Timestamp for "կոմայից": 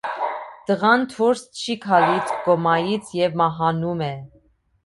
2.47-3.15